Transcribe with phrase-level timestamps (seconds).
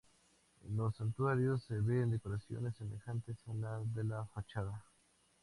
[0.65, 4.83] En los santuarios se ven decoraciones semejantes a las de la fachada.